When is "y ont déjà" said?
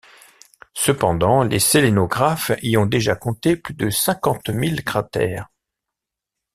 2.63-3.15